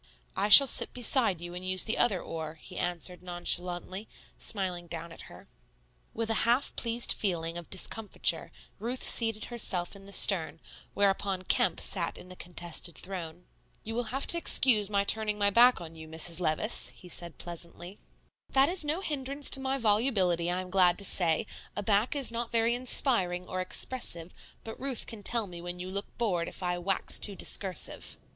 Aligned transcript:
"I 0.35 0.49
shall 0.49 0.65
sit 0.65 0.93
beside 0.95 1.41
you 1.41 1.53
and 1.53 1.63
use 1.63 1.83
the 1.83 1.99
other 1.99 2.19
oar," 2.23 2.55
he 2.55 2.75
answered 2.75 3.21
nonchalantly, 3.21 4.07
smiling 4.35 4.87
down 4.87 5.11
at 5.11 5.29
her. 5.29 5.47
With 6.11 6.31
a 6.31 6.41
half 6.41 6.75
pleased 6.75 7.11
feeling 7.13 7.55
of 7.55 7.69
discomfiture 7.69 8.51
Ruth 8.79 9.03
seated 9.03 9.45
herself 9.53 9.95
in 9.95 10.07
the 10.07 10.11
stern, 10.11 10.59
whereupon 10.95 11.43
Kemp 11.43 11.79
sat 11.79 12.17
in 12.17 12.29
the 12.29 12.35
contested 12.35 12.95
throne. 12.97 13.45
"You 13.83 13.93
will 13.93 14.05
have 14.05 14.25
to 14.29 14.39
excuse 14.39 14.89
my 14.89 15.03
turning 15.03 15.37
my 15.37 15.51
back 15.51 15.79
on 15.79 15.93
you, 15.95 16.07
Mrs. 16.07 16.39
Levice," 16.39 16.89
he 16.95 17.07
said 17.07 17.37
pleasantly. 17.37 17.99
"That 18.49 18.69
is 18.69 18.83
no 18.83 19.01
hindrance 19.01 19.51
to 19.51 19.59
my 19.59 19.77
volubility, 19.77 20.49
I 20.49 20.61
am 20.61 20.71
glad 20.71 20.97
to 20.97 21.05
say; 21.05 21.45
a 21.75 21.83
back 21.83 22.15
is 22.15 22.31
not 22.31 22.51
very 22.51 22.73
inspiring 22.73 23.45
or 23.47 23.61
expressive, 23.61 24.33
but 24.63 24.79
Ruth 24.79 25.05
can 25.05 25.21
tell 25.21 25.45
me 25.45 25.61
when 25.61 25.79
you 25.79 25.91
look 25.91 26.07
bored 26.17 26.47
if 26.47 26.63
I 26.63 26.79
wax 26.79 27.19
too 27.19 27.35
discursive." 27.35 28.17